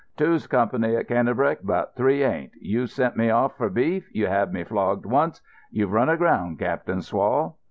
[0.17, 2.53] "Two's company at Cannebrake, but three ain't.
[2.59, 4.09] You sent me off for beef.
[4.11, 5.43] You had me flogged once.
[5.69, 7.53] You've run aground, Cap'n Swall."